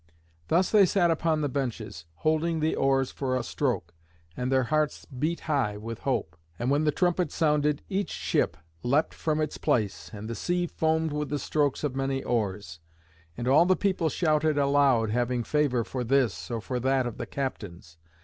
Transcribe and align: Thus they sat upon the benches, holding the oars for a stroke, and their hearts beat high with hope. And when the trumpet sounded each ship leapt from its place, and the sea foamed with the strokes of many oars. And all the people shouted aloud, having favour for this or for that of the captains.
Thus 0.47 0.71
they 0.71 0.87
sat 0.87 1.11
upon 1.11 1.41
the 1.41 1.47
benches, 1.47 2.05
holding 2.15 2.59
the 2.59 2.75
oars 2.75 3.11
for 3.11 3.35
a 3.35 3.43
stroke, 3.43 3.93
and 4.35 4.51
their 4.51 4.63
hearts 4.63 5.05
beat 5.05 5.41
high 5.41 5.77
with 5.77 5.99
hope. 5.99 6.35
And 6.57 6.71
when 6.71 6.85
the 6.85 6.91
trumpet 6.91 7.31
sounded 7.31 7.83
each 7.87 8.09
ship 8.09 8.57
leapt 8.81 9.13
from 9.13 9.39
its 9.39 9.59
place, 9.59 10.09
and 10.11 10.27
the 10.27 10.33
sea 10.33 10.65
foamed 10.65 11.13
with 11.13 11.29
the 11.29 11.37
strokes 11.37 11.83
of 11.83 11.95
many 11.95 12.23
oars. 12.23 12.79
And 13.37 13.47
all 13.47 13.67
the 13.67 13.75
people 13.75 14.09
shouted 14.09 14.57
aloud, 14.57 15.11
having 15.11 15.43
favour 15.43 15.83
for 15.83 16.03
this 16.03 16.49
or 16.49 16.61
for 16.61 16.79
that 16.79 17.05
of 17.05 17.19
the 17.19 17.27
captains. 17.27 17.97